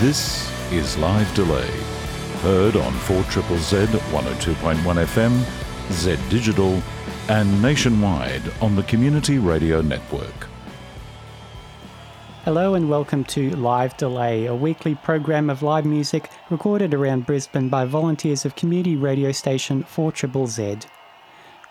[0.00, 1.70] This is Live Delay.
[2.42, 6.82] Heard on 4 Triple Z 102.1 FM, Z Digital,
[7.30, 10.48] and nationwide on the Community Radio Network.
[12.44, 17.70] Hello and welcome to Live Delay, a weekly program of live music recorded around Brisbane
[17.70, 20.80] by volunteers of community radio station 4 Triple Z.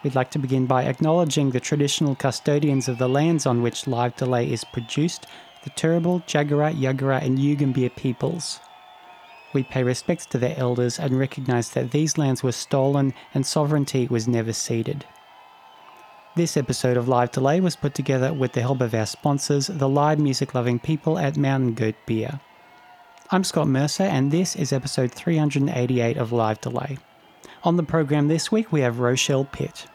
[0.01, 4.15] We'd like to begin by acknowledging the traditional custodians of the lands on which Live
[4.15, 5.27] Delay is produced,
[5.65, 8.59] the Turrbal, Jagera, Yagara, and Yugambeh peoples.
[9.51, 14.07] We pay respects to their elders and recognise that these lands were stolen and sovereignty
[14.07, 15.05] was never ceded.
[16.35, 19.89] This episode of Live Delay was put together with the help of our sponsors, the
[19.89, 22.39] live music loving people at Mountain Goat Beer.
[23.31, 26.99] I'm Scott Mercer, and this is episode 388 of Live Delay.
[27.63, 29.87] On the program this week, we have Rochelle Pitt.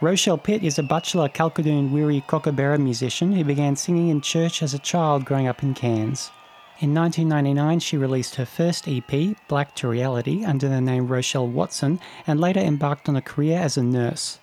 [0.00, 4.72] Rochelle Pitt is a Butchulla Kalkadoon Wiri Birigaba musician who began singing in church as
[4.72, 6.30] a child growing up in Cairns.
[6.78, 11.98] In 1999, she released her first EP, Black to Reality, under the name Rochelle Watson,
[12.28, 14.38] and later embarked on a career as a nurse.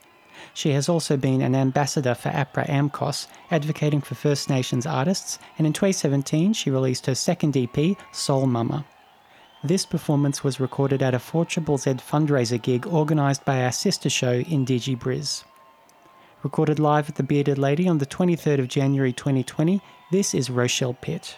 [0.53, 5.65] She has also been an ambassador for APRA AMCOS, advocating for First Nations artists, and
[5.65, 8.85] in 2017 she released her second EP, Soul Mama.
[9.65, 14.43] This performance was recorded at a 4 Z fundraiser gig organised by our sister show
[14.43, 15.43] Indigibriz.
[16.43, 20.93] Recorded live at the Bearded Lady on the 23rd of January 2020, this is Rochelle
[20.93, 21.37] Pitt.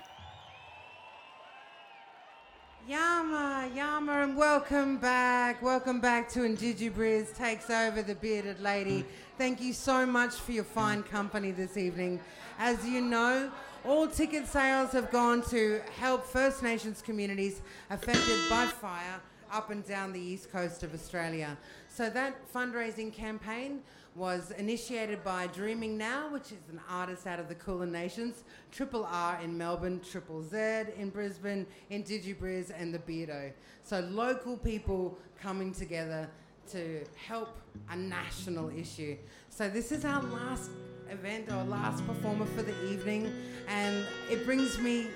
[2.86, 5.62] Yama, Yama, and welcome back.
[5.62, 9.06] Welcome back to Indigibriz Takes Over the Bearded Lady.
[9.38, 12.19] Thank you so much for your fine company this evening.
[12.59, 13.50] As you know,
[13.88, 19.86] all ticket sales have gone to help First Nations communities affected by fire up and
[19.88, 21.58] down the east coast of Australia.
[21.88, 23.81] So that fundraising campaign
[24.14, 28.44] was initiated by Dreaming Now, which is an artist out of the Kulin Nations,
[28.74, 30.58] Triple R in Melbourne, Triple Z
[30.97, 33.53] in Brisbane, Indigibriz and the Beardo.
[33.84, 36.28] So local people coming together
[36.72, 37.58] to help
[37.90, 39.16] a national issue.
[39.50, 40.72] So this is our last
[41.12, 43.34] event or last performer for the evening,
[43.68, 45.07] and it brings me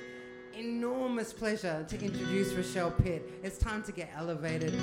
[0.53, 3.39] enormous pleasure to introduce Rochelle Pitt.
[3.43, 4.73] It's time to get elevated.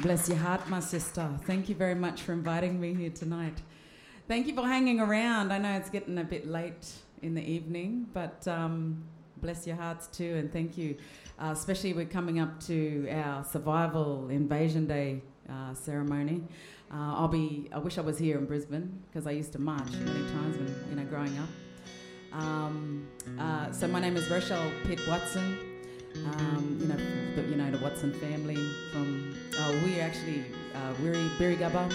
[0.00, 1.28] Bless your heart, my sister.
[1.46, 3.62] Thank you very much for inviting me here tonight.
[4.26, 5.52] Thank you for hanging around.
[5.52, 9.04] I know it's getting a bit late in the evening, but um,
[9.36, 10.96] bless your hearts too, and thank you.
[11.38, 16.42] Uh, especially we're coming up to our survival invasion day uh, ceremony.
[16.92, 17.68] Uh, I'll be.
[17.72, 20.74] I wish I was here in Brisbane because I used to march many times when
[20.90, 21.48] you know growing up.
[22.32, 23.08] Um,
[23.38, 25.58] uh, so my name is Rochelle Pitt Watson.
[26.26, 26.96] Um, you know,
[27.34, 28.56] the, you know the Watson family
[28.92, 29.34] from.
[29.58, 30.44] Uh, we're actually
[30.74, 31.92] uh, Wiri Birigaba.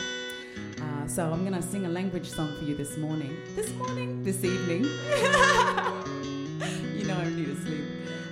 [0.82, 3.38] Uh, so I'm gonna sing a language song for you this morning.
[3.56, 4.84] This morning, this evening.
[6.96, 7.86] you know I need to sleep.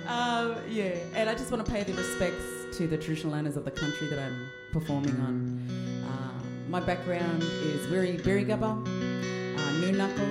[0.08, 3.64] Um, yeah, and I just want to pay the respects to the traditional owners of
[3.64, 6.04] the country that I'm performing on.
[6.04, 10.26] Uh, my background is Wiri Birigaba, uh, New Knuckle,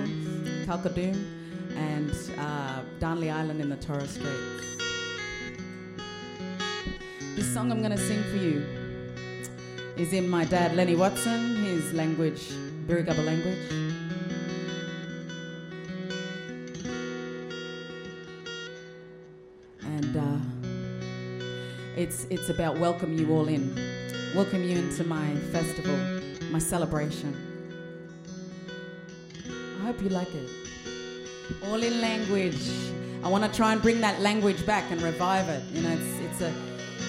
[0.64, 1.16] Kalkadoon,
[1.74, 4.78] and uh, Darnley Island in the Torres Straits.
[7.34, 8.64] This song I'm going to sing for you
[9.96, 12.50] is in my dad Lenny Watson, his language,
[12.86, 13.85] Birigaba language.
[22.06, 23.74] It's, it's about welcome you all in,
[24.32, 25.96] welcome you into my festival,
[26.52, 27.34] my celebration.
[29.80, 30.48] I hope you like it.
[31.64, 32.70] All in language.
[33.24, 35.64] I want to try and bring that language back and revive it.
[35.72, 36.52] You know, it's, it's a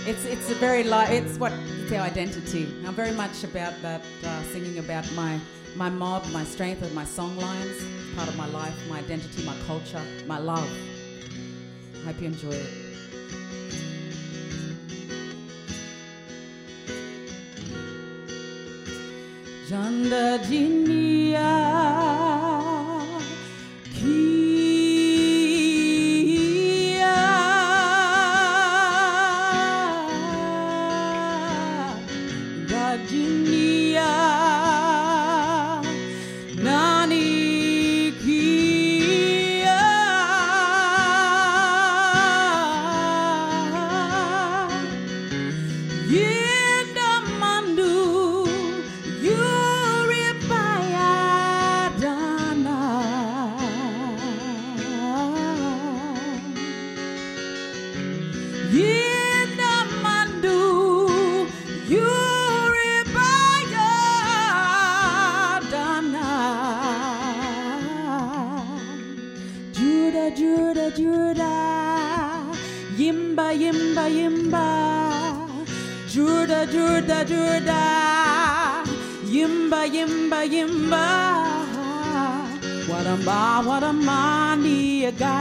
[0.07, 2.67] it's it's a very li- it's what it's our identity.
[2.87, 5.39] I'm very much about that, uh, singing about my
[5.75, 7.83] my mob, my strength, and my song lines.
[8.15, 10.71] Part of my life, my identity, my culture, my love.
[12.01, 12.86] I hope you enjoy it.
[19.69, 21.51] Janda jinia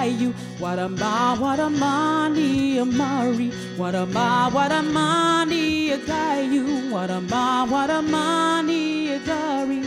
[0.09, 0.33] you.
[0.59, 3.51] What a ma, what a money a Mari.
[3.77, 6.91] What a ma, what a money a guy you.
[6.91, 9.83] What a ma, what a money a Gary.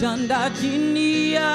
[0.00, 1.50] Janda Jinia.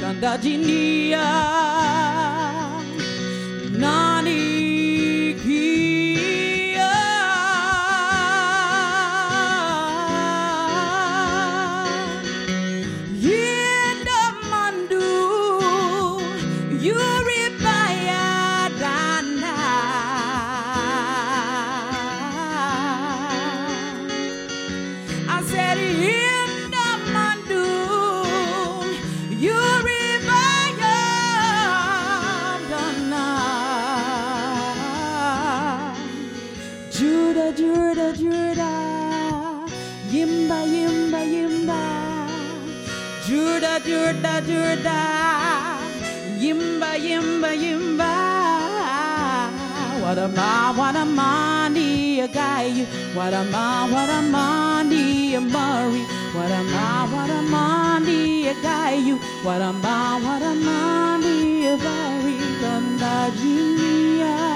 [0.00, 1.53] Janda Jinia.
[47.04, 48.12] Yimba, Yimba.
[50.02, 51.04] What a ma, what a
[52.20, 52.70] a guy,
[53.14, 56.04] what a ma, what a money a Murray,
[56.34, 57.42] what a ma, what a
[58.48, 59.00] a guy,
[59.42, 64.53] what a ma, what a money a Barry, Ganda Junior.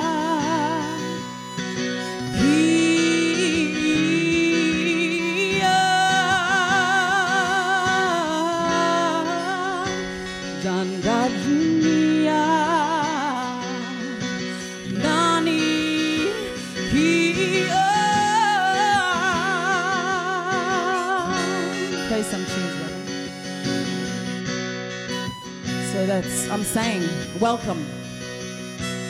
[26.20, 27.79] That's I'm saying, welcome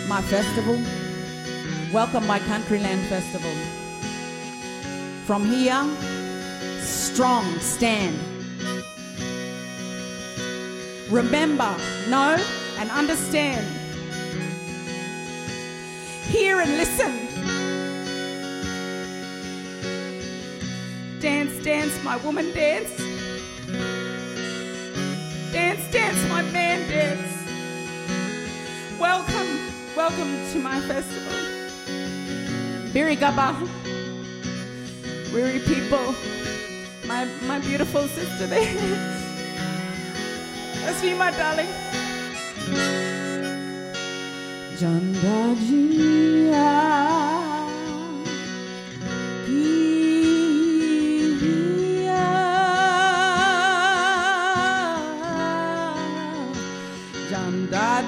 [0.09, 0.79] my festival.
[1.91, 3.51] Welcome my Countryland Festival.
[5.25, 5.87] From here,
[6.83, 8.15] strong stand.
[11.11, 11.75] Remember,
[12.11, 12.37] know,
[12.77, 13.67] and understand.
[16.25, 17.13] Hear and listen.
[21.21, 23.08] Dance, dance, my woman, dance.
[25.69, 27.31] Dance, dance, my man, dance.
[28.99, 29.61] Welcome,
[29.95, 31.33] welcome to my festival.
[32.95, 33.55] Birigaba,
[35.31, 36.15] Wiri people,
[37.07, 38.65] my my beautiful sister there.
[40.81, 41.69] That's me, my darling.
[44.81, 46.55] Jandajia.
[46.55, 47.48] Ah.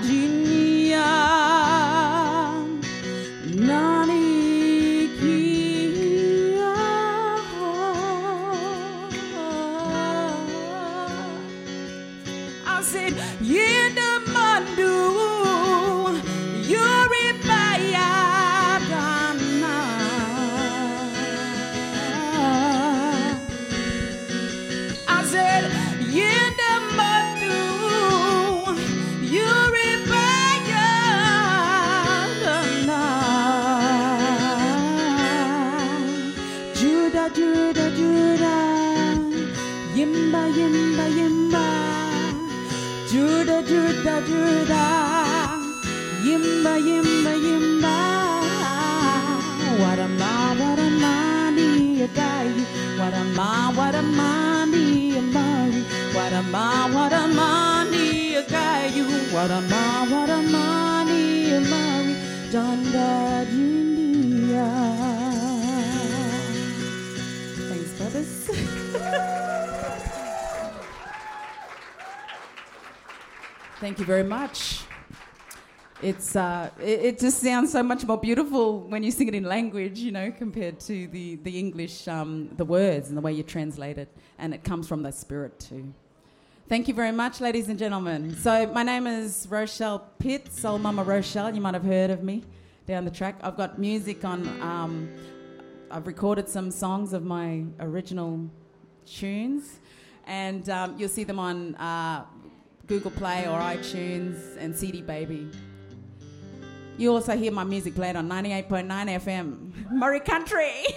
[0.00, 1.39] Jandajinia
[62.90, 64.66] Janda Junia.
[67.68, 68.50] Thanks.
[73.80, 74.82] Thank you very much.
[76.02, 79.44] It's uh, it, it just sounds so much more beautiful when you sing it in
[79.44, 83.42] language, you know, compared to the the English, um, the words and the way you
[83.42, 85.92] translate it, and it comes from the spirit too.
[86.68, 88.36] Thank you very much, ladies and gentlemen.
[88.36, 91.54] So my name is Rochelle Pitt, Soul Mama Rochelle.
[91.54, 92.44] You might have heard of me
[92.90, 93.36] down the track.
[93.42, 94.46] I've got music on.
[94.60, 95.08] Um,
[95.90, 98.50] I've recorded some songs of my original
[99.06, 99.78] tunes,
[100.26, 102.24] and um, you'll see them on uh,
[102.86, 105.48] Google Play or iTunes and CD Baby.
[106.98, 109.72] You also hear my music played on 98.9 FM.
[109.92, 110.84] Murri Country.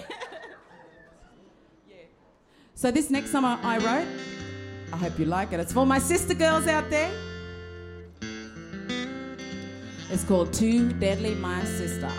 [2.76, 4.06] So this next song I wrote,
[4.92, 5.60] I hope you like it.
[5.60, 7.10] It's for my sister girls out there.
[10.10, 12.10] It's called Too Deadly My Sister.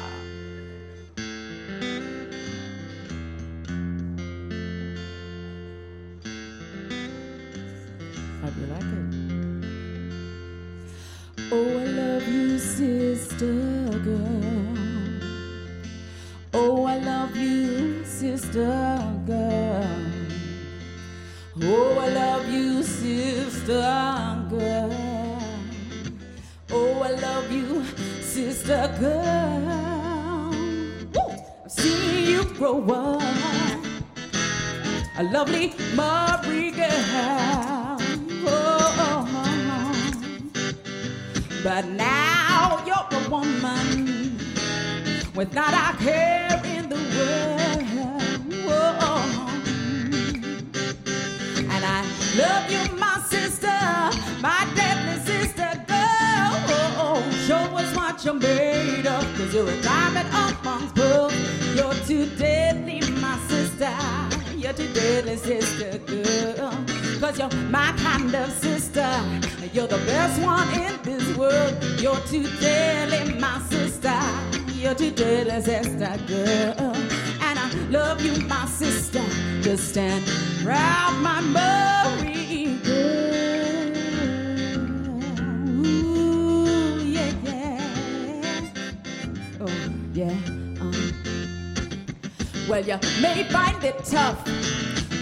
[92.76, 94.46] Well, you may find it tough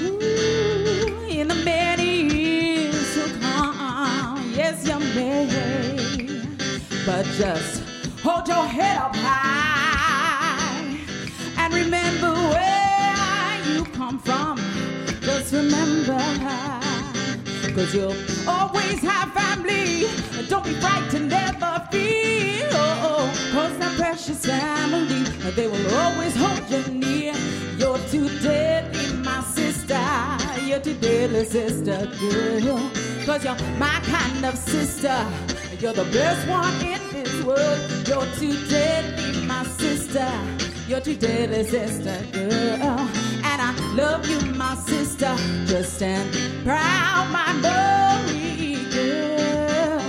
[0.02, 4.52] Ooh, in the many years to come.
[4.56, 5.46] Yes, you may.
[7.06, 7.84] But just
[8.24, 10.98] hold your head up high
[11.60, 14.58] and remember where you come from.
[15.22, 16.18] Just remember.
[17.76, 18.16] Cause you'll
[18.48, 20.08] always have family.
[20.50, 22.70] Don't be frightened, never fear.
[23.54, 27.43] Cause that precious family, they will always hold you near.
[28.14, 30.00] Too deadly, my sister.
[30.62, 32.92] You're too deadly, sister girl.
[33.26, 35.26] Cause you're my kind of sister.
[35.80, 37.80] You're the best one in this world.
[38.08, 40.30] You're too deadly, my sister.
[40.88, 43.00] You're too deadly, sister girl.
[43.50, 45.36] And I love you, my sister.
[45.66, 46.32] Just stand
[46.64, 50.00] proud, my Murri girl.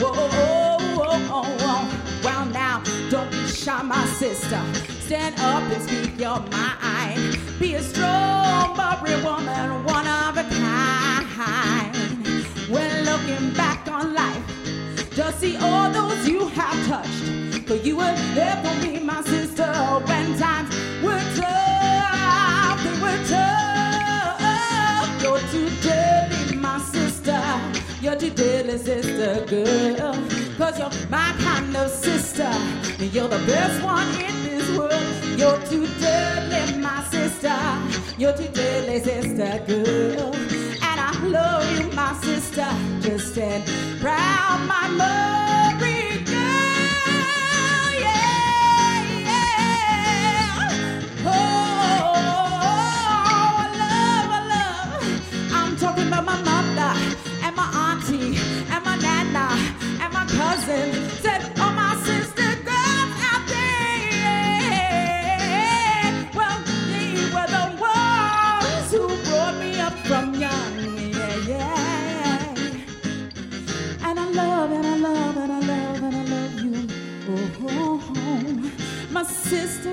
[0.00, 2.22] Whoa, whoa, whoa, whoa, whoa.
[2.24, 4.60] Well, now, don't be shy, my sister.
[5.08, 7.38] Stand up and speak your mind.
[7.58, 10.44] Be a strong, Murri woman, one of a
[11.34, 11.96] kind.
[12.68, 14.44] When looking back on life,
[15.14, 17.66] just see all those you have touched.
[17.66, 17.96] For you
[18.34, 19.72] there for me, my sister,
[20.04, 22.84] when times were tough.
[22.84, 23.67] They were tough.
[28.08, 30.14] You're too sister girl.
[30.56, 32.50] Cause you're my kind of sister.
[32.98, 35.38] You're the best one in this world.
[35.38, 37.54] You're too deadly, my sister.
[38.16, 40.34] You're too deadly, sister girl.
[40.34, 42.66] And I love you, my sister.
[43.00, 43.66] Just stand
[44.00, 45.37] proud, my Murri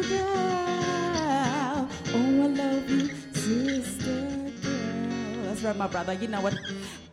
[0.02, 1.88] sister girl.
[2.14, 5.44] Oh, I love you, sister girl.
[5.44, 6.14] That's right, my brother.
[6.14, 6.58] You know what?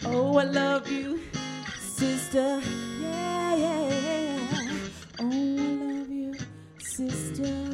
[0.05, 1.21] Oh, I love you,
[1.79, 2.61] sister.
[3.01, 4.79] Yeah, yeah, yeah.
[5.21, 6.35] Oh, I love you,
[6.79, 7.73] sister girl.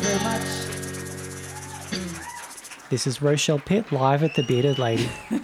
[0.00, 0.48] Very much.
[2.90, 5.10] This is Rochelle Pitt live at the Bearded Lady.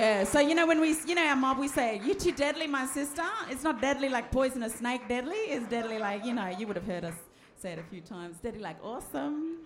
[0.00, 2.66] Yeah, so you know when we, you know our mob, we say, "You too deadly,
[2.66, 5.36] my sister." It's not deadly like poisonous snake deadly.
[5.36, 7.12] It's deadly like you know you would have heard us
[7.58, 8.38] say it a few times.
[8.38, 9.58] Deadly like awesome.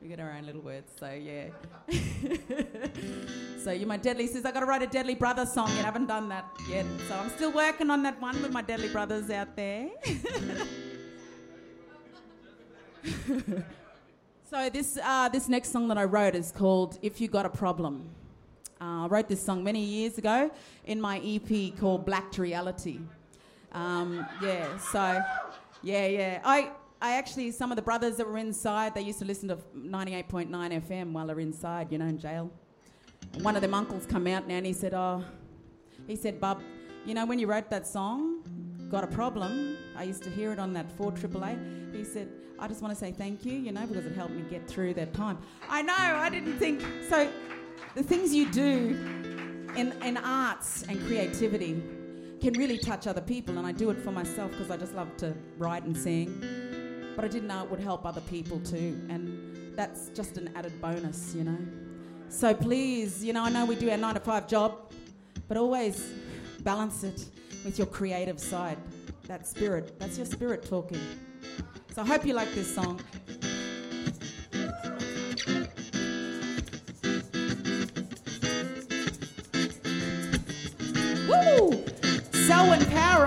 [0.00, 1.48] We get our own little words, so yeah.
[3.58, 4.46] so you're my deadly sister.
[4.46, 5.80] I got to write a deadly brother song yet.
[5.80, 8.88] I haven't done that yet, so I'm still working on that one with my deadly
[8.88, 9.88] brothers out there.
[14.48, 17.50] so this uh, this next song that I wrote is called "If You Got a
[17.50, 18.10] Problem."
[18.80, 20.50] Uh, I wrote this song many years ago
[20.84, 23.00] in my EP called Black to Reality.
[23.72, 25.22] Um, yeah, so,
[25.82, 26.40] yeah, yeah.
[26.44, 29.56] I, I actually, some of the brothers that were inside, they used to listen to
[29.76, 32.50] 98.9 FM while they're inside, you know, in jail.
[33.40, 35.24] One of them uncles come out now and he said, oh,
[36.06, 36.60] he said, Bub,
[37.04, 38.42] you know, when you wrote that song,
[38.90, 39.76] got a problem.
[39.96, 41.94] I used to hear it on that 4 AAA.
[41.94, 42.28] He said,
[42.58, 44.94] I just want to say thank you, you know, because it helped me get through
[44.94, 45.38] that time.
[45.68, 46.82] I know, I didn't think.
[47.08, 47.30] So,
[47.96, 48.94] the things you do
[49.74, 51.82] in, in arts and creativity
[52.42, 55.16] can really touch other people, and I do it for myself because I just love
[55.16, 56.38] to write and sing.
[57.16, 60.78] But I didn't know it would help other people too, and that's just an added
[60.82, 61.56] bonus, you know.
[62.28, 64.92] So please, you know, I know we do our nine to five job,
[65.48, 66.12] but always
[66.60, 67.24] balance it
[67.64, 68.76] with your creative side.
[69.22, 71.00] That spirit, that's your spirit talking.
[71.94, 73.00] So I hope you like this song.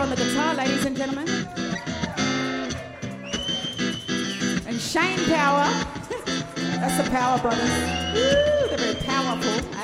[0.09, 1.27] On the guitar, ladies and gentlemen.
[4.65, 5.65] And Shane Power.
[6.55, 7.69] That's the Power Brothers.
[8.15, 9.78] Woo, they're very powerful.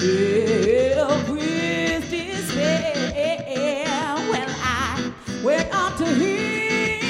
[0.00, 4.16] Filled with despair.
[4.30, 5.12] Well, I
[5.44, 7.00] went up to him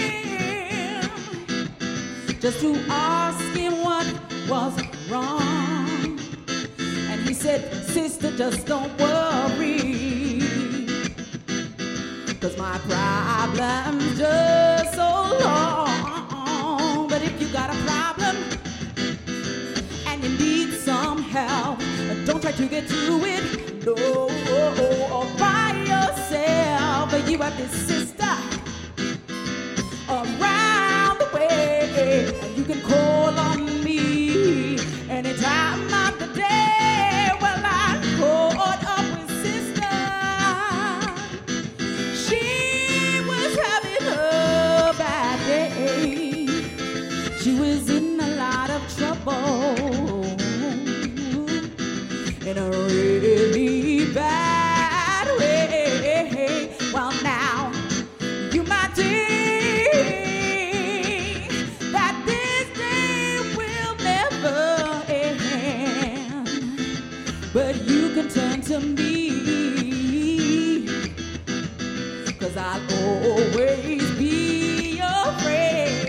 [2.40, 4.07] just to ask him what
[4.48, 4.74] was
[5.09, 6.18] wrong,
[7.11, 10.40] and he said, "Sister, just don't worry."
[12.40, 15.11] Cause my problem's just so
[15.44, 17.07] long.
[17.09, 18.19] But if you got a problem
[22.40, 23.85] don't try to get through it.
[23.85, 27.11] No, oh, oh, all by yourself.
[27.11, 28.35] But you have this sister
[30.09, 32.33] around the way.
[32.40, 34.79] And you can call on me
[35.11, 35.89] anytime
[73.40, 76.09] always be your friend.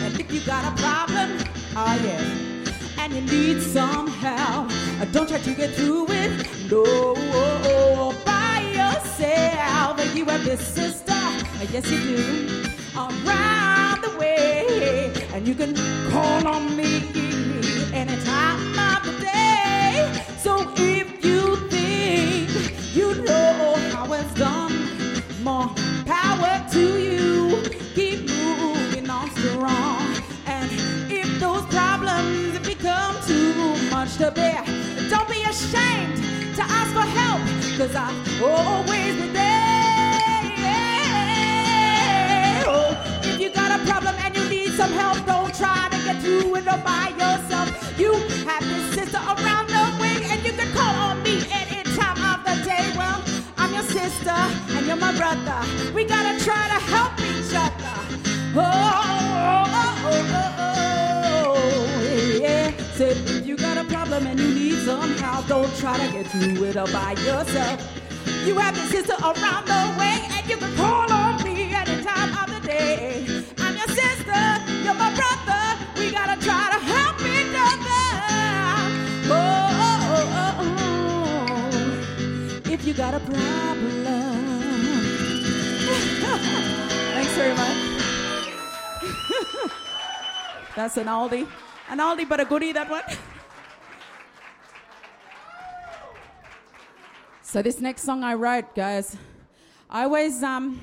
[0.00, 1.38] And if you got a problem,
[1.76, 6.30] oh yeah, and you need some help, uh, don't try to get through it.
[6.70, 10.14] No, by yourself.
[10.14, 12.64] You have this sister, uh, yes you do,
[12.96, 15.12] around the way.
[15.32, 15.74] And you can
[16.10, 17.02] call on me
[17.92, 18.97] anytime
[37.88, 39.48] cause I've always been there.
[42.66, 46.20] Oh, if you got a problem and you need some help, don't try to get
[46.22, 47.68] through it all by yourself.
[47.98, 48.12] You
[48.46, 52.44] have this sister around the way, and you can call on me any time of
[52.44, 52.92] the day.
[52.96, 53.22] Well,
[53.56, 55.60] I'm your sister and you're my brother.
[55.94, 57.96] We gotta try to help each other.
[58.54, 58.66] Oh, oh,
[59.40, 60.47] oh, oh, oh,
[65.48, 67.80] don't try to get through it all by yourself.
[68.44, 72.36] You have your sister around the way, and you can call on me any time
[72.36, 73.24] of the day.
[73.56, 75.78] I'm your sister, you're my brother.
[75.96, 78.10] We gotta try to help each other.
[79.32, 80.66] Oh, oh, oh,
[82.70, 83.34] if you got a problem.
[87.14, 87.76] Thanks very much.
[90.76, 91.46] That's an oldie.
[91.88, 93.02] An oldie, but a goodie, that one.
[97.50, 99.16] So this next song I wrote, guys,
[99.88, 100.78] I always um,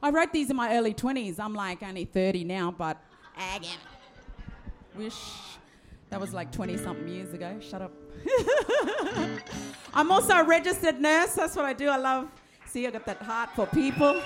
[0.00, 1.40] I wrote these in my early 20s.
[1.40, 3.02] I'm like only 30 now, but
[4.94, 5.18] wish
[6.08, 7.58] that was like 20 something years ago.
[7.58, 7.90] Shut up.
[9.92, 11.34] I'm also a registered nurse.
[11.34, 11.88] That's what I do.
[11.88, 12.28] I love,
[12.66, 14.22] see, I got that heart for people.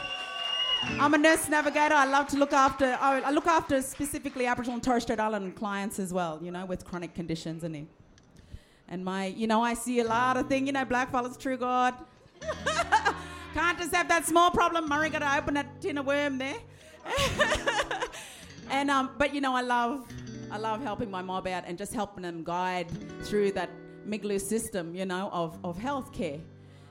[1.01, 1.95] I'm a nurse navigator.
[1.95, 5.99] I love to look after, I look after specifically Aboriginal and Torres Strait Island clients
[5.99, 7.89] as well, you know, with chronic conditions and.
[8.89, 11.57] And my, you know, I see a lot of things, you know, black fellas, true
[11.57, 11.95] God.
[13.55, 14.89] Can't just have that small problem.
[14.89, 16.57] Murri got to open that tin of worm there.
[18.71, 20.07] and um, but you know, I love,
[20.51, 22.89] I love helping my mob out and just helping them guide
[23.25, 23.71] through that
[24.07, 26.41] Migloo system, you know, of of healthcare.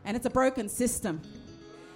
[0.05, 1.21] And it's a broken system,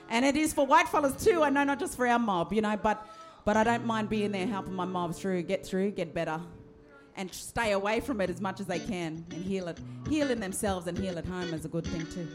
[0.09, 1.43] and it is for white fellas too.
[1.43, 3.07] I know, not just for our mob, you know, but
[3.45, 6.39] but I don't mind being there helping my mob through, get through, get better,
[7.19, 9.77] and stay away from it as much as they can, and heal it,
[10.08, 12.27] heal in themselves and heal at home is a good thing too.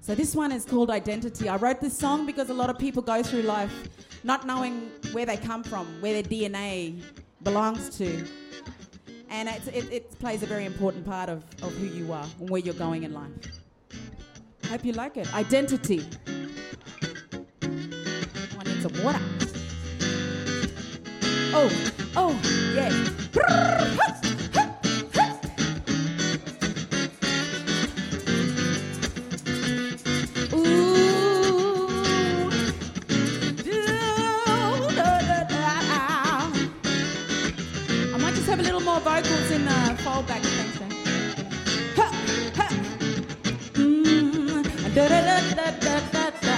[0.00, 1.48] So this one is called Identity.
[1.48, 3.72] I wrote this song because a lot of people go through life
[4.24, 7.00] not knowing where they come from, where their DNA
[7.44, 8.26] belongs to.
[9.30, 12.60] And it, it plays a very important part of, of who you are and where
[12.60, 13.30] you're going in life.
[14.68, 15.32] Hope you like it.
[15.34, 16.04] Identity.
[17.62, 19.20] I need some water.
[21.54, 22.34] Oh, oh,
[22.74, 22.92] yeah.
[30.52, 30.88] Ooh.
[38.12, 39.70] I might just have a little more vocals in the
[40.02, 40.42] foldback.
[40.42, 40.92] Thanks, man.
[41.96, 42.06] Ha,
[42.56, 42.68] ha.
[43.74, 46.56] Mm, da-da-da-da-da-da-da.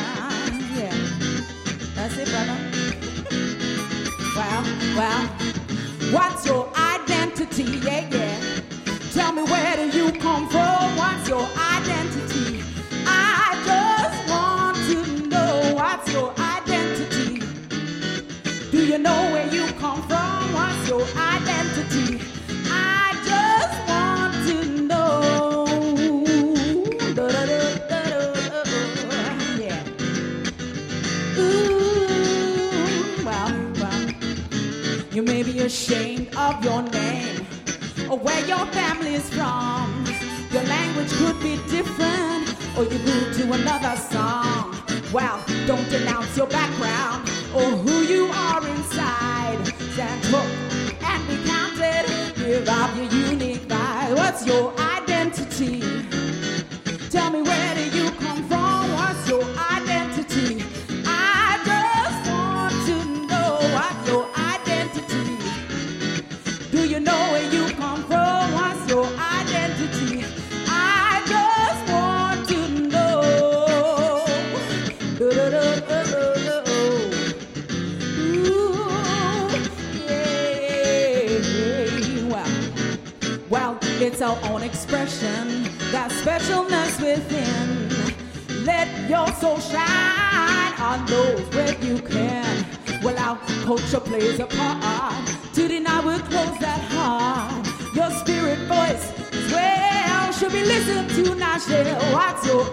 [0.78, 0.96] Yeah.
[1.94, 2.58] That's it, brother.
[4.36, 4.62] Well,
[4.96, 5.39] well.
[6.12, 6.69] What's your
[43.52, 44.76] another song.
[45.12, 47.19] Well, don't denounce your background
[86.20, 88.64] specialness within.
[88.66, 92.66] Let your soul shine on those where you can.
[93.02, 95.26] Well, our culture plays a part.
[95.54, 97.66] To deny will close that heart.
[97.94, 101.34] Your spirit voice as well should be listened to.
[101.36, 102.64] Now, share what's your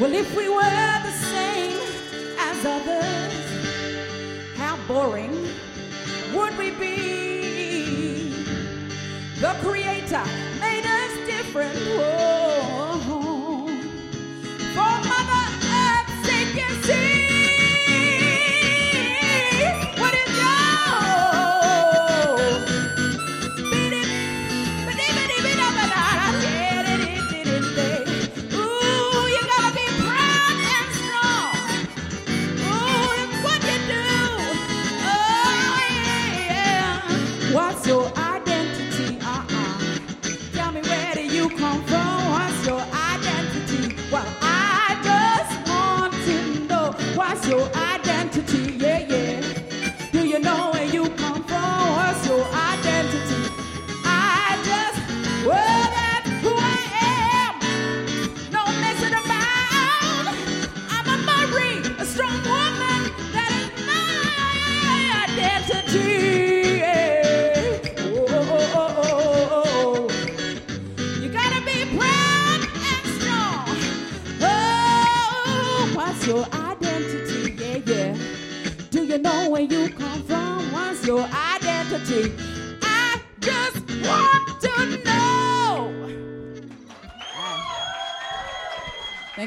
[0.00, 1.80] well, if we were the same
[2.38, 5.32] as others, how boring
[6.34, 8.30] would we be?
[9.40, 10.24] The Creator
[10.60, 11.74] made us different.
[11.74, 12.27] Whoa.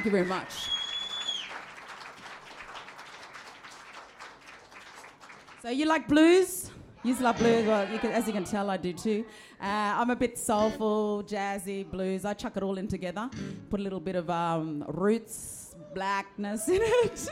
[0.02, 0.72] Thank you very much.
[5.62, 6.72] So you like blues?
[7.04, 7.68] You love blues.
[7.68, 9.24] Well, you can, as you can tell, I do too.
[9.62, 9.66] Uh,
[10.00, 12.26] I'm a bit soulful, jazzy, blues.
[12.26, 13.30] I chuck it all in together.
[13.70, 17.14] Put a little bit of um, roots, blackness in it,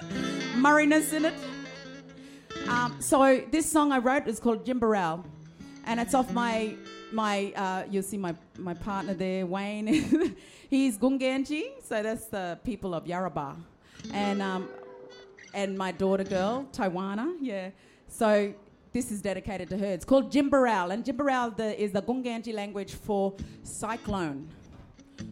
[0.58, 1.34] murriness in it.
[2.68, 5.26] Um, so this song I wrote is called Jimbaral,
[5.86, 6.76] and it's off my
[7.12, 7.54] my.
[7.56, 9.88] Uh, you'll see my my partner there, Wayne.
[10.70, 13.56] He's Gunganji, so that's the people of Yarrabah,
[14.14, 14.70] and um,
[15.54, 17.70] and my daughter girl Taiwana, yeah.
[18.08, 18.54] So
[18.92, 19.86] this is dedicated to her.
[19.86, 24.48] It's called Jimbaral, and Jimbaral the, is the Gunganji language for cyclone.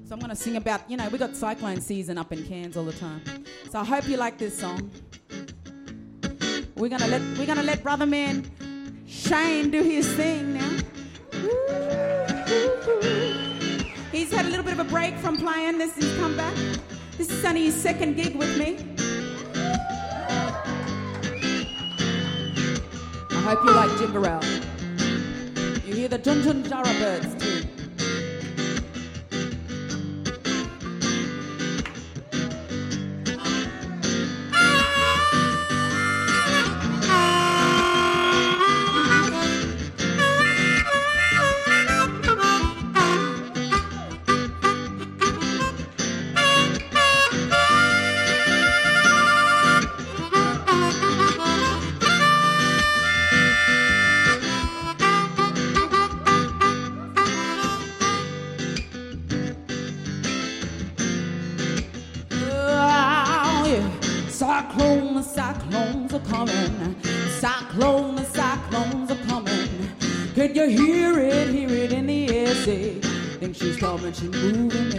[0.08, 2.76] So I'm going to sing about, you know, we got cyclone season up in Cairns
[2.78, 3.22] all the time.
[3.70, 4.92] So I hope you like this song.
[6.76, 8.52] We're gonna let we're gonna let brother man
[9.08, 10.77] Shane do his thing now.
[14.12, 15.78] He's had a little bit of a break from playing.
[15.78, 16.56] This is come back.
[17.18, 18.78] This is his second gig with me.
[23.32, 24.44] I hope you like Jimbaral.
[25.88, 27.57] You hear the Junjun Jara birds too.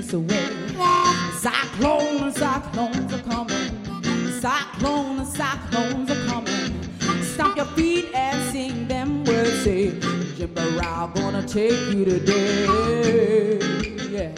[0.08, 0.48] This away.
[1.38, 4.40] Cyclone, cyclones are coming.
[4.40, 7.22] Cyclone, cyclones are coming.
[7.22, 9.62] Stomp your feet and sing them words.
[9.62, 9.90] Say,
[10.36, 13.58] Jimbarao gonna take you today.
[14.10, 14.34] Yeah.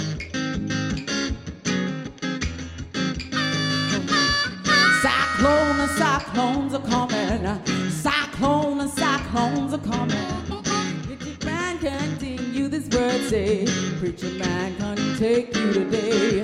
[5.03, 7.91] Cyclone cyclones are coming.
[7.91, 10.63] Cyclone cyclones are coming.
[11.05, 13.70] Preacher man continue this word say.
[14.01, 16.43] Preacher man can take you today.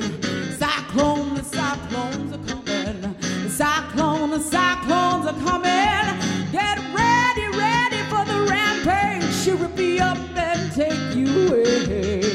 [0.59, 3.01] Cyclone and cyclones are coming.
[3.45, 6.53] The Cyclone and cyclones are coming.
[6.53, 9.35] Get ready, ready for the rampage.
[9.37, 12.26] She'll rip you up and take you away.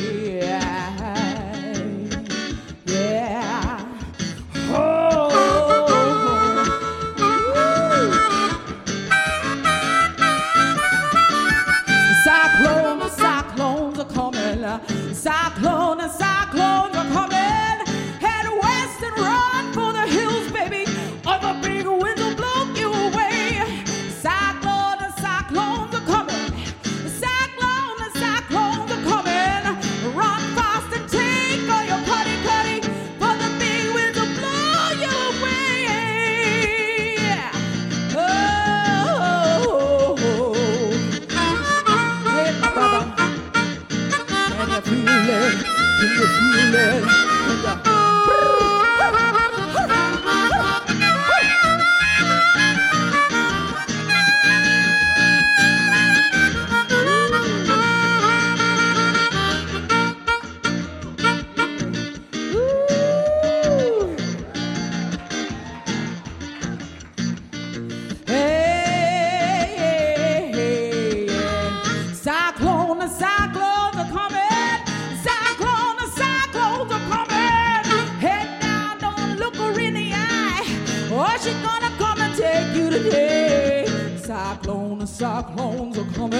[85.21, 86.37] Cyclones are coming.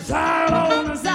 [0.00, 1.13] cyclones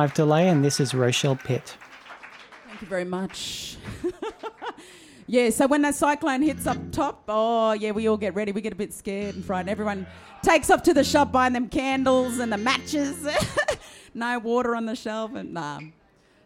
[0.00, 1.76] live delay, and this is Rochelle Pitt.
[2.66, 3.76] Thank you very much.
[5.26, 8.50] yeah, so when that cyclone hits up top, oh yeah, we all get ready.
[8.50, 9.68] We get a bit scared and frightened.
[9.68, 10.06] Everyone
[10.42, 13.28] takes off to the shop buying them candles and the matches.
[14.14, 15.80] no water on the shelf and nah.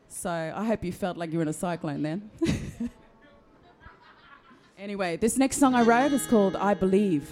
[0.09, 2.29] So I hope you felt like you were in a cyclone then.
[4.77, 7.31] anyway, this next song I wrote is called I Believe.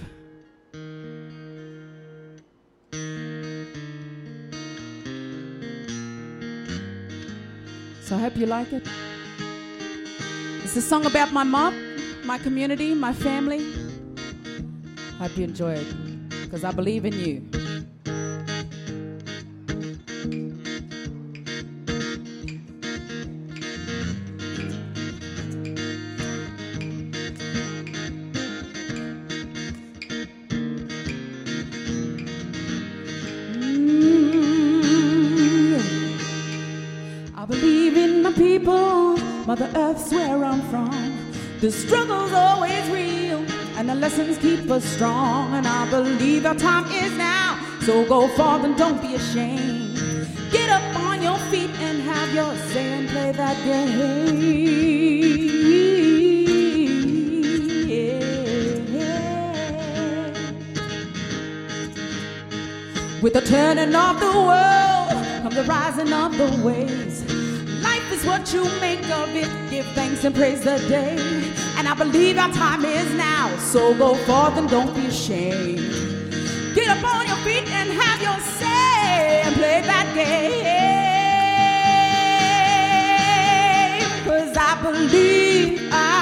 [8.13, 8.87] So I hope you like it.
[10.63, 11.73] It's a song about my mom,
[12.27, 13.65] my community, my family.
[15.19, 17.62] Hope you enjoy it because I believe in you.
[41.63, 43.39] The struggle's always real,
[43.77, 45.55] and the lessons keep us strong.
[45.55, 49.97] And I believe our time is now, so go forth and don't be ashamed.
[50.51, 54.73] Get up on your feet and have your say and play that game.
[63.23, 65.13] With the turning of the world,
[65.45, 67.23] come the rising of the waves.
[67.85, 69.49] Life is what you make of it.
[69.71, 71.42] Give thanks and praise the day.
[72.03, 73.57] Believe our time is now.
[73.59, 75.79] So go forth and don't be ashamed.
[76.75, 80.65] Get up on your feet and have your say and play that game.
[84.27, 86.22] Cause I believe, I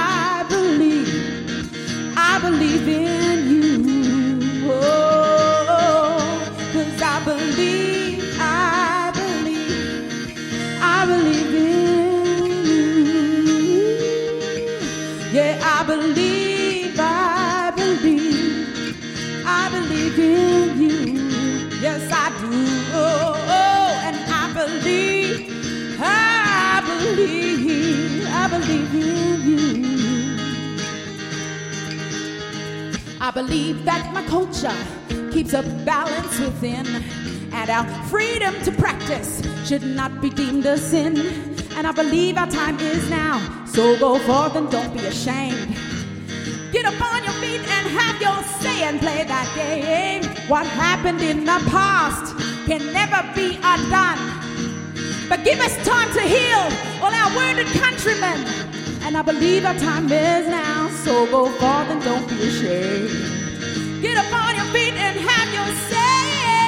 [33.31, 34.77] I believe that my culture
[35.31, 36.85] keeps a balance within,
[37.53, 41.17] and our freedom to practice should not be deemed a sin.
[41.77, 45.77] And I believe our time is now, so go forth and don't be ashamed.
[46.73, 50.25] Get up on your feet and have your say and play that game.
[50.49, 52.35] What happened in the past
[52.67, 54.19] can never be undone.
[55.29, 56.67] But give us time to heal
[57.01, 58.45] all our wounded countrymen.
[59.03, 63.11] And I believe our time is now, so go forth and don't be ashamed.
[64.03, 66.23] Get up on your feet and have your say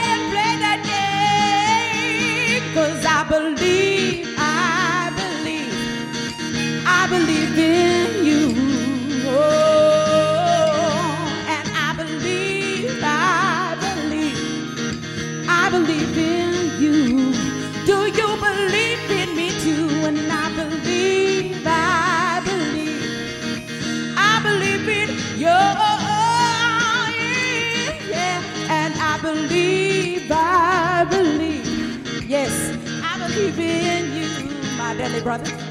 [0.09, 2.65] and play that game.
[2.75, 5.75] Cause I believe, I believe,
[6.87, 7.92] I believe in
[35.13, 35.62] you, my deadly brother.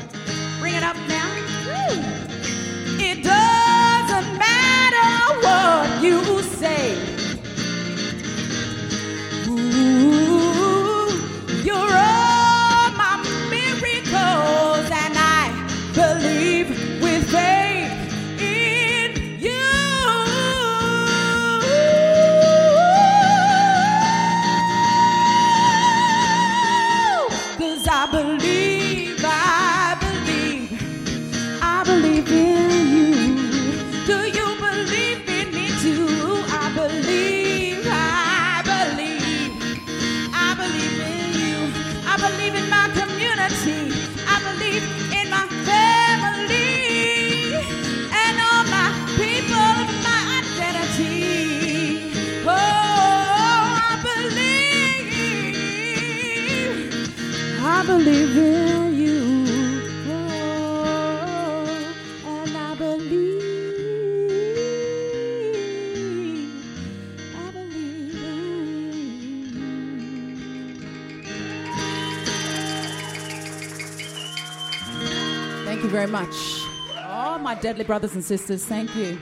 [77.81, 79.17] Deadly brothers and sisters, thank you.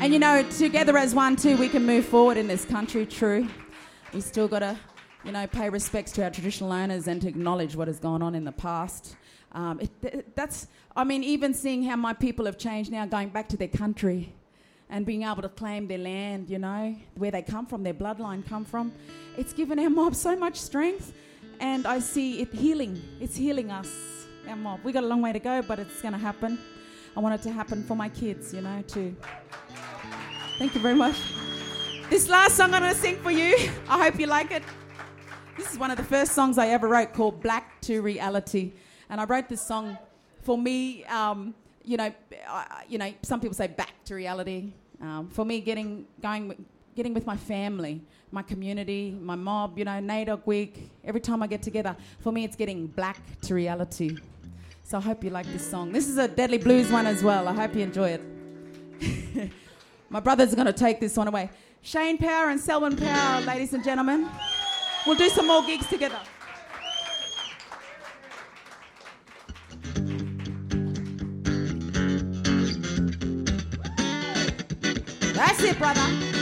[0.00, 3.46] And you know, together as one, too, we can move forward in this country, true.
[4.14, 4.78] We still got to
[5.26, 8.34] you know, pay respects to our traditional owners and to acknowledge what has gone on
[8.34, 9.16] in the past.
[9.52, 13.28] Um, it, th- that's, I mean, even seeing how my people have changed now, going
[13.28, 14.32] back to their country
[14.88, 18.48] and being able to claim their land, you know, where they come from, their bloodline
[18.48, 18.90] come from,
[19.36, 21.12] it's given our mob so much strength.
[21.60, 23.02] And I see it healing.
[23.20, 23.90] It's healing us,
[24.48, 24.80] our mob.
[24.82, 26.58] We got a long way to go, but it's going to happen.
[27.16, 29.14] I want it to happen for my kids, you know, too.
[30.58, 31.16] Thank you very much.
[32.10, 33.54] This last song I'm going to sing for you,
[33.88, 34.62] I hope you like it.
[35.56, 38.72] This is one of the first songs I ever wrote called Black to Reality.
[39.08, 39.96] And I wrote this song
[40.42, 41.54] for me, um,
[41.84, 42.12] you know,
[42.88, 44.72] you know, some people say back to reality.
[45.00, 46.64] Um, for me, getting going,
[46.96, 48.00] getting with my family,
[48.32, 50.90] my community, my mob, you know, NAIDOC week.
[51.04, 54.16] Every time I get together, for me, it's getting black to reality.
[54.86, 55.92] So I hope you like this song.
[55.92, 57.48] This is a Deadly Blues one as well.
[57.48, 59.50] I hope you enjoy it.
[60.10, 61.48] my brother's are going to take this one away.
[61.80, 64.28] Shane Power and Selwyn Power, ladies and gentlemen.
[65.06, 66.20] We'll do some more gigs together.
[75.32, 76.33] That's it, brother.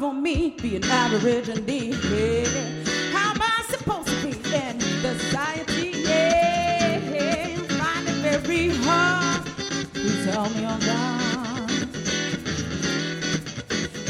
[0.00, 1.66] For me being Aborigine.
[1.68, 3.12] Yeah.
[3.12, 5.90] How am I supposed to be in society?
[6.08, 7.56] Yeah.
[7.80, 9.44] Find it very hard.
[9.92, 11.70] Please help me on God.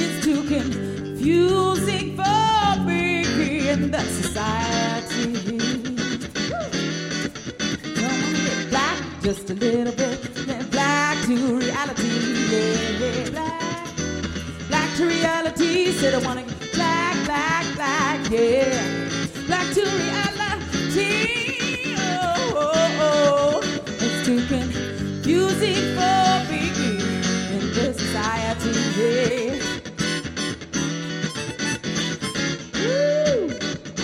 [0.02, 5.32] It's too confusing for me in the society.
[7.96, 9.92] Don't get black just a little
[16.20, 19.08] I wanna get black, black, black, yeah,
[19.46, 21.94] black to reality.
[21.96, 23.60] Oh, oh, oh.
[23.86, 26.68] it's too confusing for me
[27.56, 28.70] in this society.
[29.00, 29.56] Yeah.
[32.74, 33.48] Woo!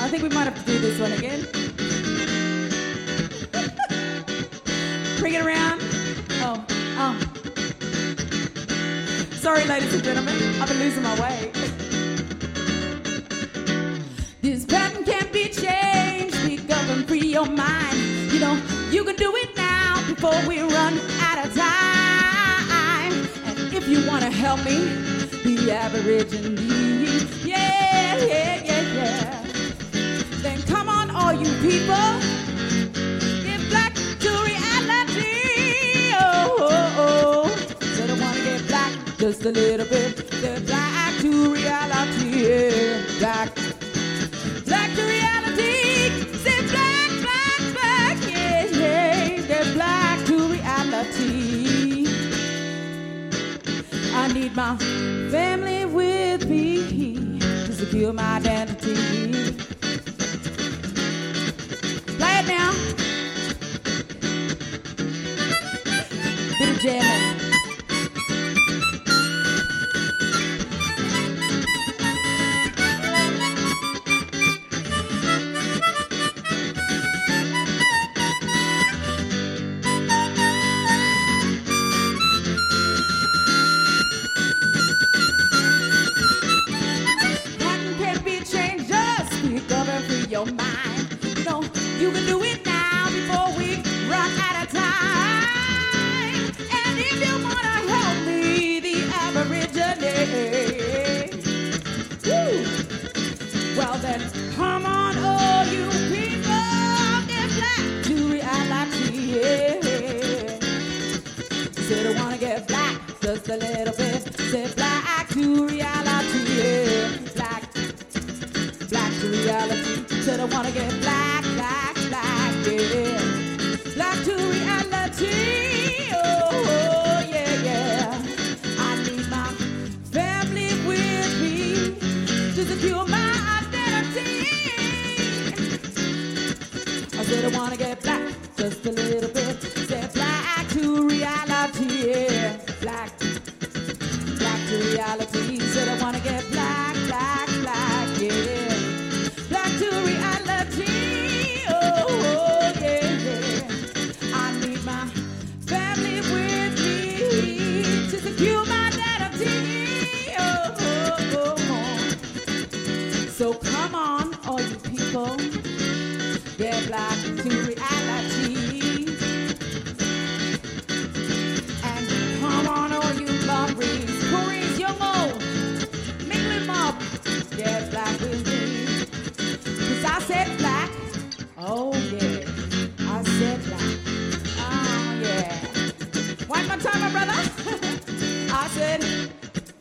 [0.01, 1.41] I think we might have to do this one again.
[5.21, 5.83] Bring it around.
[6.41, 6.65] Oh,
[6.97, 7.15] oh.
[9.33, 11.53] Sorry, ladies and gentlemen, I've been losing my way.
[20.27, 23.13] Before we run out of time.
[23.45, 24.79] And if you want to help me,
[25.45, 26.57] be Aborigine.
[27.45, 29.43] Yeah, yeah, yeah, yeah.
[30.43, 32.09] Then come on, all you people.
[33.45, 36.13] Get black to reality.
[36.19, 37.57] Oh, oh, oh.
[37.95, 40.26] Said I wanna get black just a little bit.
[54.57, 54.75] My
[55.31, 58.76] family with me to secure my identity.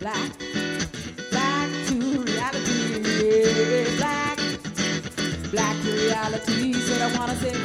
[0.06, 0.38] Black,
[1.32, 4.38] black to reality, yeah, black,
[5.49, 6.74] black to reality.
[6.74, 7.64] Said I wanna say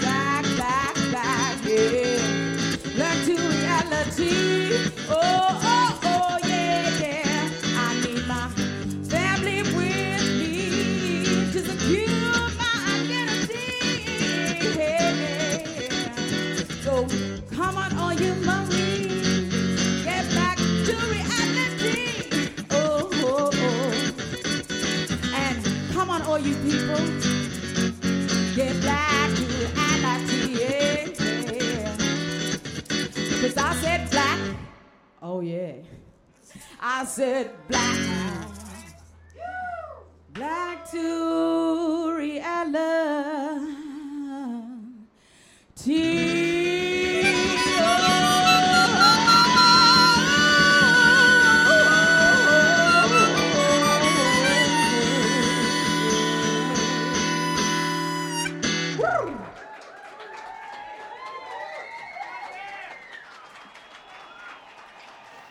[37.00, 37.99] I said black.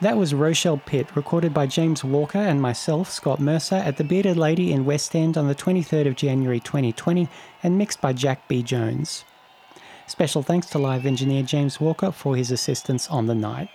[0.02, 4.38] That was Rochelle Pitt, recorded by James Walker and myself, Scott Mercer, at the Bearded
[4.38, 7.28] Lady in West End on the 23rd of January 2020
[7.62, 8.64] and mixed by Jack B.
[8.64, 9.26] Jones.
[10.08, 13.68] Special thanks to live engineer James Walker for his assistance on the night.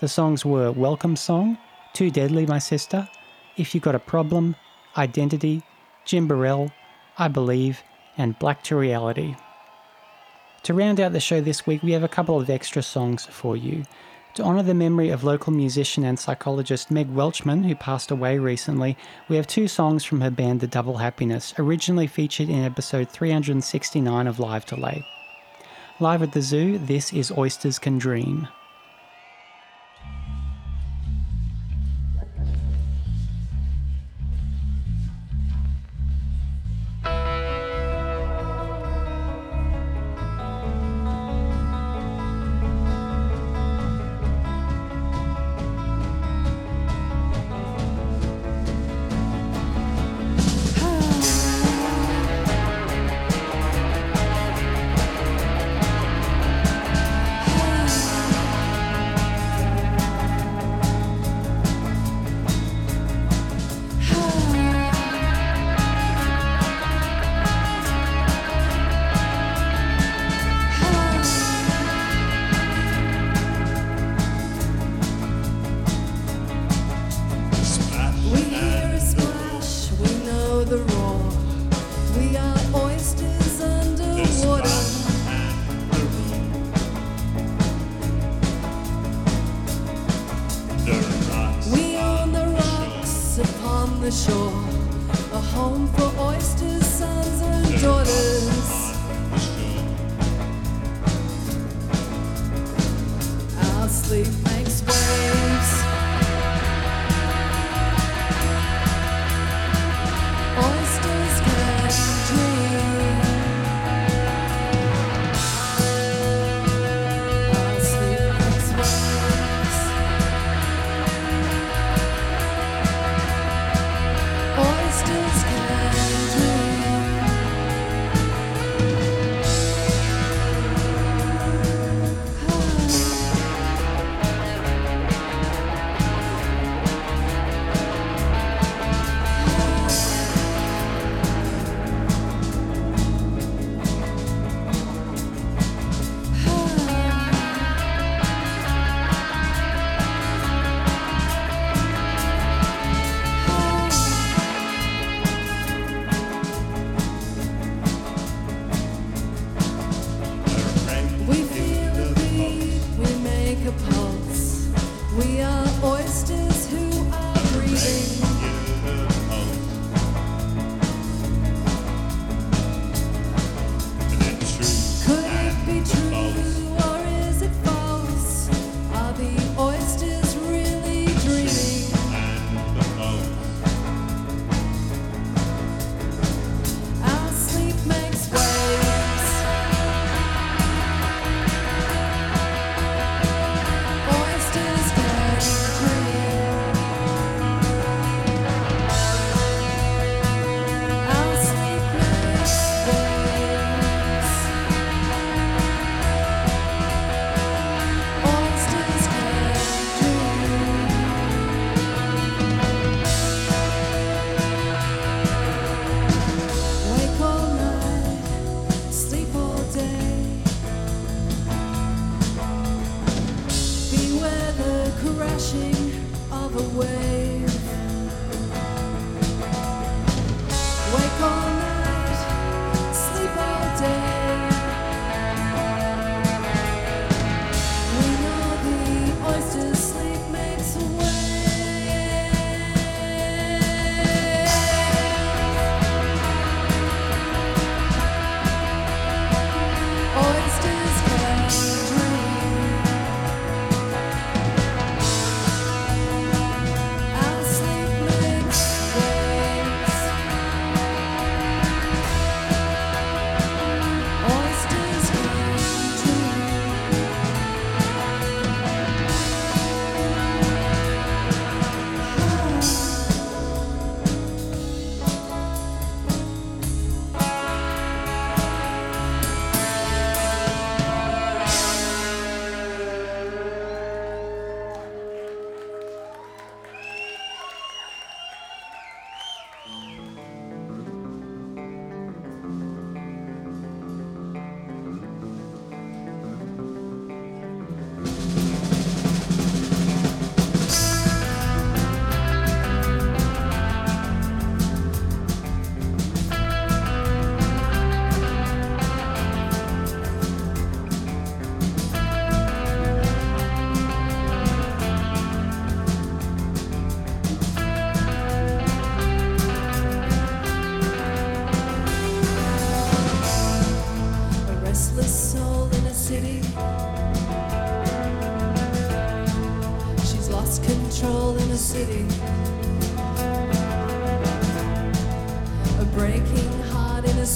[0.00, 1.56] The songs were Welcome Song,
[1.92, 3.08] Too Deadly My Sister,
[3.56, 4.56] If You Got a Problem,
[4.96, 5.62] Identity,
[6.04, 6.72] Jimbaral,
[7.16, 7.84] I Believe,
[8.16, 9.36] and Black to Reality.
[10.64, 13.56] To round out the show this week, we have a couple of extra songs for
[13.56, 13.84] you.
[14.34, 18.96] To honour the memory of local musician and psychologist Meg Welchman, who passed away recently,
[19.28, 24.26] we have two songs from her band The Double Happiness, originally featured in episode 369
[24.26, 25.04] of Live Delay.
[25.98, 28.46] Live at the zoo, this is Oysters Can Dream.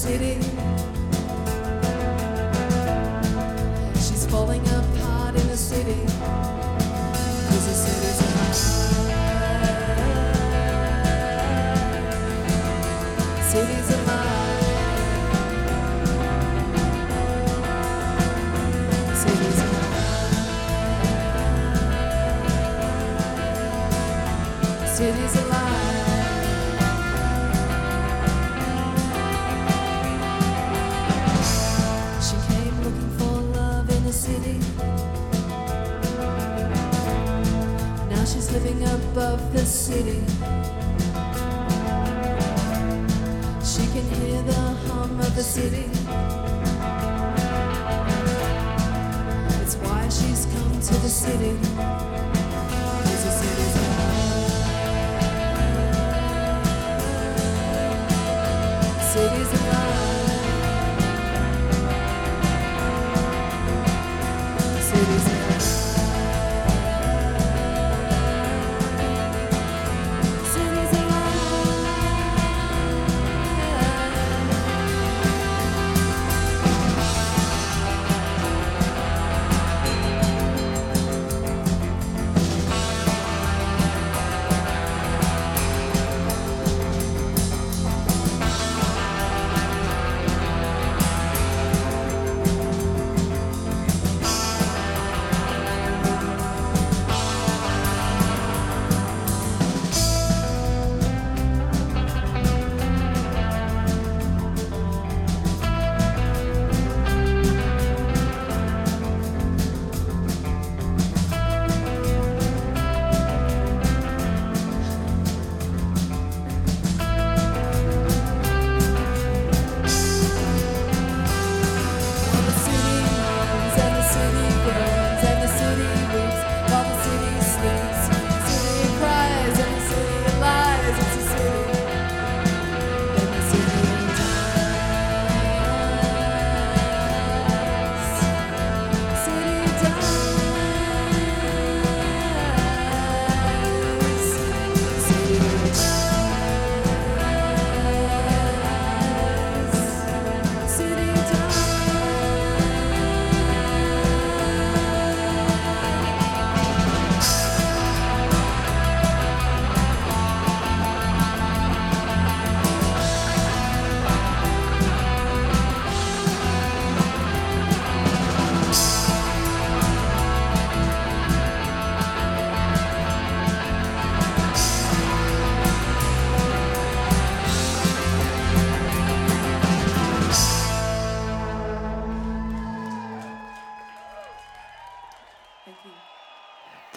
[0.02, 0.81] City.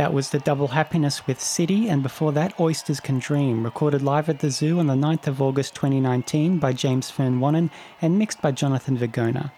[0.06, 4.30] That was the double happiness with City, and before that, Oysters Can Dream, recorded live
[4.30, 7.72] at the Zoo on the 9th of August 2019 by James Fern
[8.03, 9.51] and mixed by Jonathan Vergona.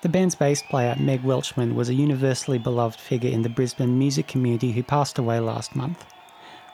[0.00, 4.28] The band's bass player, Meg Welchman, was a universally beloved figure in the Brisbane music
[4.28, 6.06] community who passed away last month.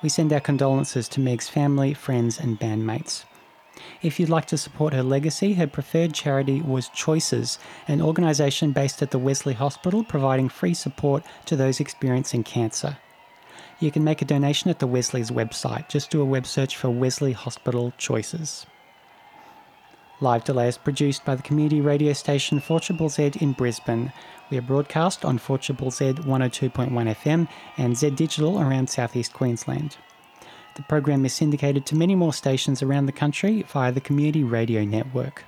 [0.01, 3.25] We send our condolences to Meg's family, friends, and bandmates.
[4.03, 7.59] If you'd like to support her legacy, her preferred charity was Choices,
[7.89, 12.99] an organisation based at the Wesley Hospital providing free support to those experiencing cancer.
[13.81, 15.89] You can make a donation at the Wesley's website.
[15.89, 18.67] Just do a web search for Wesley Hospital Choices.
[20.21, 24.13] Live Delay is produced by the community radio station 4 Z in Brisbane.
[24.49, 29.97] We are broadcast on 4 Z 102.1 FM and Z Digital around southeast Queensland.
[30.77, 34.85] The program is syndicated to many more stations around the country via the Community Radio
[34.85, 35.45] Network.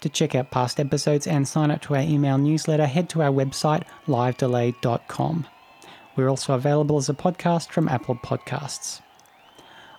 [0.00, 3.30] To check out past episodes and sign up to our email newsletter, head to our
[3.30, 5.46] website livedelay.com.
[6.16, 9.00] We're also available as a podcast from Apple Podcasts.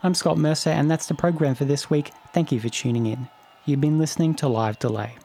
[0.04, 2.12] I'm Scott Mercer, and that's the program for this week.
[2.34, 3.30] Thank you for tuning in.
[3.66, 5.16] You've been listening to Live Delay.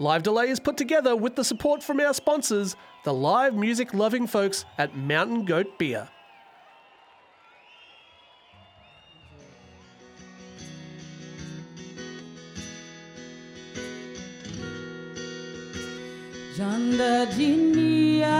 [0.00, 4.28] Live Delay is put together with the support from our sponsors, the live music loving
[4.28, 6.08] folks at Mountain Goat Beer.
[16.58, 18.34] Janda dunia